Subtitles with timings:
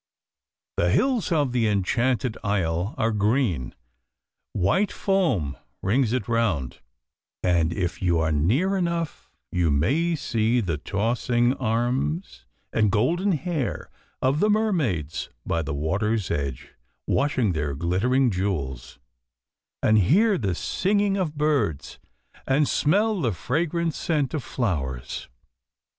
[0.77, 3.75] The hills of the enchanted isle are green,
[4.51, 6.79] white foam rings it round,
[7.43, 13.91] and if you are near enough you may see the tossing arms and golden hair
[14.23, 16.69] of the Mermaids by the water's edge
[17.05, 18.97] washing their glittering jewels,
[19.83, 21.99] and hear the singing of birds,
[22.47, 25.27] and smell the fragrant scent of flowers.